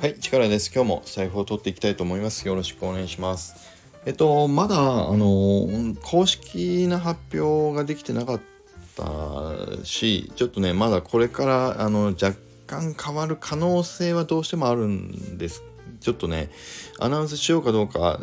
[0.00, 0.70] はい、力です。
[0.72, 2.46] 今日も財布を取っていきたいと思います。
[2.46, 3.56] よろしくお願いします。
[4.06, 8.40] えっと、まだ、あの、公式な発表ができてなかっ
[8.96, 12.34] たし、ちょっとね、まだこれから、あの、若
[12.68, 15.64] 干変わる可能性はどうしてもあるんです。
[16.00, 16.50] ちょっとね、
[16.98, 18.20] アナウンスしようかどうか、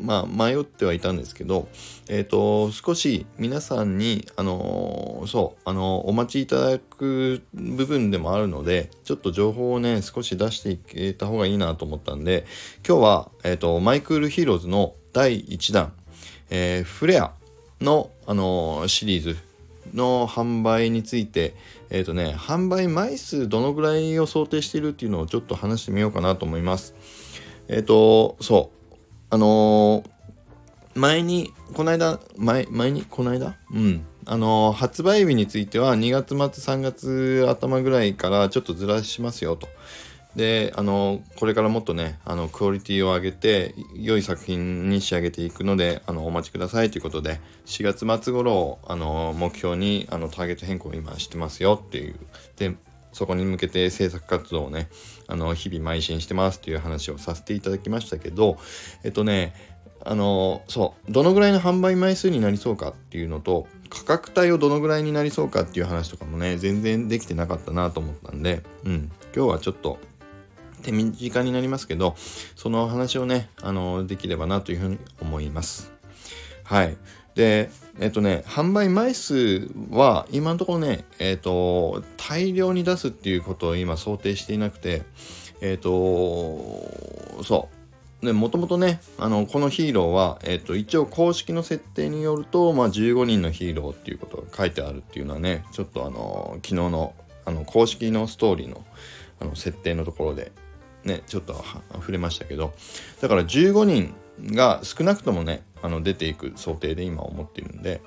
[0.00, 1.68] まあ、迷ってはいたんですけど、
[2.08, 12.46] えっ、と、少し皆さんに、あのーそう、あのーお待ちいただく部分でもあるので、ちょっと情報をね、少し出していけた方がいいなと思ったんで、
[12.86, 15.92] 今日は、えっ、と、マイクールヒーローズの第1弾、
[16.50, 17.32] えフレア
[17.80, 19.36] の、あのシリーズ
[19.94, 21.54] の販売について、
[21.90, 26.94] えっ、とね、販売枚数どのぐらいを想定しているっていうのをちょっと話してみようかなと思います。
[27.68, 28.94] えっ、と、そう、
[29.30, 30.14] あのー
[30.94, 33.56] 前に、この間、前、前に、この間？
[33.72, 34.06] うん。
[34.26, 39.68] あの発売日については2月末、3月頭ぐらいからちょっとずらしますよと。
[40.36, 52.16] で、あのこれからもっとね、あの、クオリティを上げて、良い作品に仕上げていくので、あの、お待ちくださいということで、4月末頃を、あの目標に、あの、ターゲット変更を今してますよっていう。
[52.56, 52.74] で、
[53.12, 54.88] そこに向けて制作活動をね、
[55.28, 58.58] あの、日々邁進してますっていう話をさせていただきましたけど、
[59.04, 59.54] えっとね、
[60.06, 69.98] あのそうどのぐらいの販売枚数になりそうかっていうのと価格帯をどのぐらいになりそうかっていう話とかもね全然できてなかったなと思ったんで、うん、今日はちょっと
[70.84, 72.14] 手短になりますけど
[72.54, 75.92] その話をねあのできればなというふうに思います。
[76.64, 76.96] はい
[77.34, 85.02] でえっとね販売枚数は今のところねえっと大量に出すっていうことを今想定していなくて
[85.60, 85.90] えっと
[87.42, 87.68] そ
[88.22, 98.82] うでもともとねあのこのヒーローは、えっと一応公式の設定によると、まあ、15人のヒーローっていうことが書いてあるっていうのはねちょっとあの昨日のあの公式のストーリーの
[99.40, 100.52] あの設定のところで
[101.04, 102.72] ねちょっと触れましたけど。
[103.20, 104.14] だから15人
[104.52, 108.00] が少なくともねあの出ていく想定で今思ってるんで。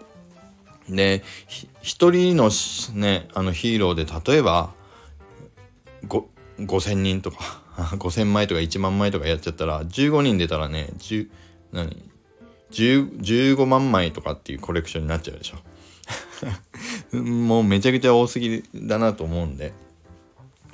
[0.90, 2.50] でひ一人の
[2.94, 4.72] ねあのヒーローで例えば
[6.60, 7.62] 5000人とか
[7.98, 11.30] 5000枚とか1万枚とかやっちゃったら15人出たらね10
[11.74, 12.10] 何
[12.72, 15.58] 15万枚とかっていうコレクションになっちゃうでしょ。
[17.18, 19.74] もうめちゃくちゃ多すぎだなと思うんで。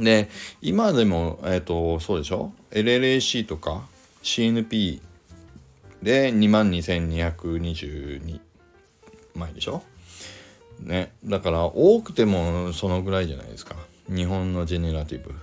[0.03, 0.29] で
[0.61, 3.83] 今でもえっ、とそうでしょ？LLAC とか
[4.23, 5.01] CNP
[6.01, 8.39] で22,222
[9.35, 9.83] 枚でしょ？
[10.79, 13.75] ねだから多くてもそのぐらいじゃないですか。
[14.09, 15.33] 日本のジェネラティブ。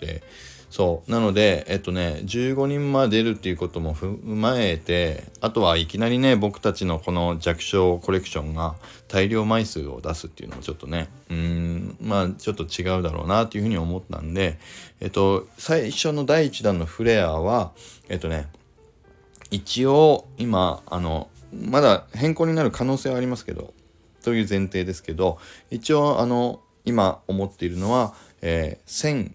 [0.00, 0.22] で
[0.70, 1.10] そう。
[1.10, 8.74] なのでえっとね15人まで出るっていうことも踏まえてあとはいきなりね僕たちのこの弱小コレクションが
[9.08, 14.58] 大量枚数を出すっていうのもちょっとねうんまあちょっと違うだろうなっていうふうに思ったんで
[15.00, 17.72] えっと最初の第1弾のフレアは
[18.08, 18.48] えっとね
[19.50, 23.72] 一応今あのまだ変更になる可能性はありますけど
[24.22, 25.38] という前提ですけど
[25.70, 29.32] 一応あの今思っているのは、えー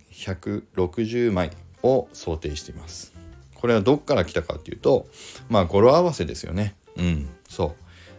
[0.72, 1.52] 1160枚
[1.84, 3.14] を想定しています
[3.56, 5.08] これはどっから来たかっていうと
[5.50, 7.76] まあ語呂合わせですよねうんそう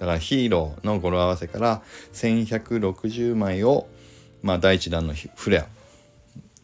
[0.00, 1.82] だからヒーローの語呂合わせから
[2.12, 3.86] 1160枚を
[4.42, 5.66] まあ第一弾のフレア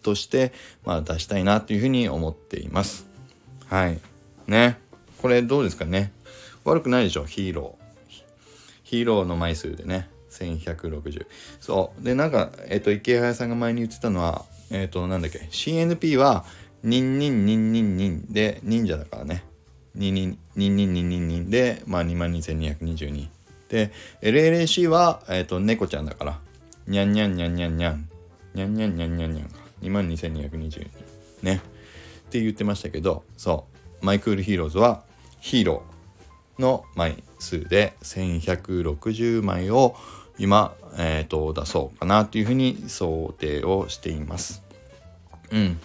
[0.02, 0.52] として、
[0.84, 3.08] まあ、出したいなというふうに思っています。
[3.66, 3.98] はい。
[4.46, 4.78] ね。
[5.26, 6.12] これどうですかね。
[6.62, 8.12] 悪くないでしょ、ヒーロー。
[8.84, 11.26] ヒーローの枚数でね、1160。
[11.58, 12.04] そう。
[12.04, 16.44] で、なんか、えっ、と、池谷さんが前に言ってたのは、えっ、と、なんだっけ、CNP は、
[16.84, 19.42] ニンニンニンニンニンで、忍者だからね。
[19.96, 23.26] ニンニンニンニンニンニンニンで、まあ、22,222。
[23.68, 23.90] で、
[24.22, 26.38] LLAC は、えっ、と、猫ちゃんだから、
[26.86, 28.08] ニャンニャンニャンニャンニャン。
[28.54, 29.58] ニャンニャンニャンニャンニャンか。
[29.82, 30.86] 22,222。
[31.42, 31.56] ね。
[31.56, 33.76] って言ってましたけど、そう。
[34.06, 35.02] マイクールヒーローズは
[35.46, 39.94] ヒーローの枚数で1160枚を
[40.38, 44.64] 今、えっ、と、出そうかなというふうに想定をしています。
[45.52, 45.78] うん。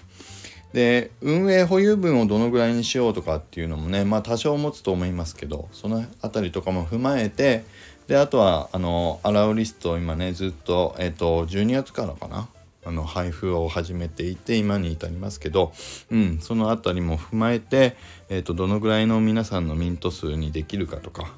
[0.73, 7.65] で運営保有分をどのぐらいにしようとかっていうのもねまあ多少持つと思いますけどその辺りとかも踏まえて
[8.07, 12.47] であとはあのアローリストを今ねずっと,、えっと12月からかな
[12.83, 15.71] あの配布を始めていて今に至りますけど、
[16.09, 17.95] うん、その辺りも踏まえて、
[18.29, 21.33] えっとどのぐらいの皆さんのミント数にできるかとか。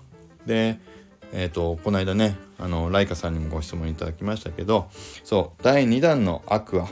[0.45, 0.79] で
[1.35, 4.87] えー、とこの間ねあのライカさんにもご質問いただきましたけど
[5.23, 6.87] そう第2弾のアクア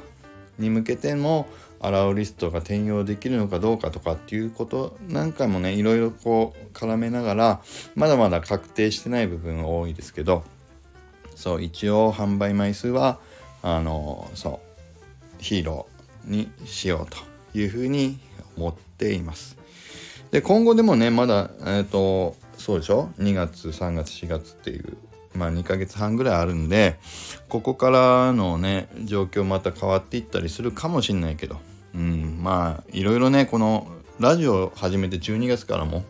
[0.58, 1.48] に向けても
[1.80, 7.62] アラウリストが転用できるのかどうかとかっていうことなんかもねいろいろこう絡めながら
[7.96, 10.44] まだまだ確定してない部分多いですけど
[11.36, 13.20] そう一応販売枚数は
[13.64, 14.62] あのそ
[15.40, 17.12] うヒーローにしよう
[17.54, 18.20] というふうに
[18.58, 19.58] 思っています。
[20.32, 24.98] で今後でもねまだえっ、ー、とそうでしょ？2月3月4月っていう
[25.36, 27.00] まあ2ヶ月半ぐらいあるんで
[27.50, 31.58] ここからのね状況また変わっていったりするかもしんないけど
[31.96, 33.88] うんまあいろいろねこの
[34.20, 36.04] ラジオ始めて12月からも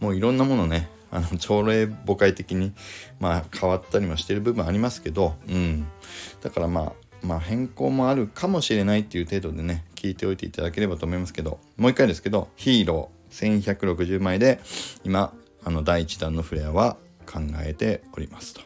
[0.00, 2.72] もういろんなものねあの朝礼誤解的に
[3.20, 5.86] まあ変わったりもしてる部分ありますけどうん
[6.42, 6.92] だからまあ
[7.22, 14.60] まあ変更もあるかもしれないっていう程度でね聞いておいていただければと思いますけどもう一回ですけどヒーロー1160枚で
[15.04, 15.32] 今
[15.64, 18.60] あの第1弾のフレアは考えておりますと。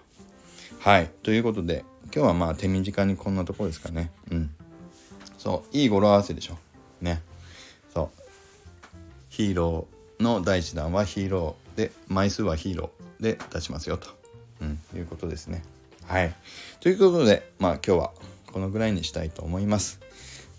[0.80, 1.84] はいということで
[2.14, 4.10] 今日はまあ手短にこんなところですかね。
[4.30, 4.50] うん。
[5.38, 6.58] そういい語呂合わせでしょ。
[7.00, 7.22] ね。
[7.94, 8.08] そう
[9.28, 14.08] ヒーローの第1弾はヒーローで枚数はヒーローで出しますよと、
[14.60, 15.62] うん、いうことですね。
[16.06, 16.34] はい。
[16.80, 18.12] ということでまあ今日は
[18.52, 20.00] このぐらいにしたいと思います。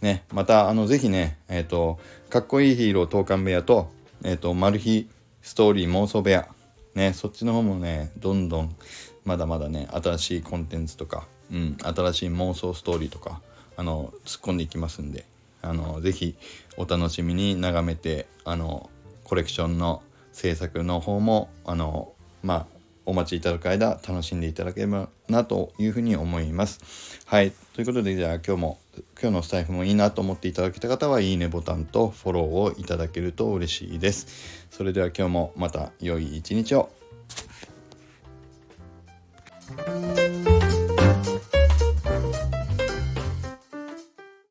[0.02, 2.00] ね、またあのぜひね、えっ、ー、と
[2.32, 3.92] かっこいいヒーロー投函部屋と,、
[4.24, 5.08] えーと、マル秘
[5.44, 6.48] ストーリー妄想部屋
[6.96, 8.76] ねそっちの方もねどんどん
[9.24, 13.42] まだまだね新しいコンテンツとか、うん、新しい妄想ストーリーとか
[13.78, 15.26] あの突っ込んでいきますんで
[15.62, 16.36] あのぜひ
[16.78, 18.90] お楽しみに眺めてあの
[19.24, 22.14] コレクションの制作の方もあの
[22.44, 27.20] まあお待ちいただく間楽しんでいただければなというふうに思います。
[27.26, 28.78] はいということでじゃあ今日も
[29.22, 34.68] 今日のスタイフもいいなと思っていただけた方はいいねボタンとフォローをいただけると嬉しいです。
[34.70, 36.90] それでは今日もまた良い一日を。